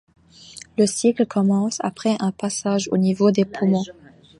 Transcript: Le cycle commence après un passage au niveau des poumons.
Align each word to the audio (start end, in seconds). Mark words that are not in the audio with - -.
Le 0.79 0.87
cycle 0.87 1.27
commence 1.27 1.77
après 1.81 2.15
un 2.19 2.31
passage 2.31 2.89
au 2.91 2.97
niveau 2.97 3.29
des 3.29 3.45
poumons. 3.45 3.85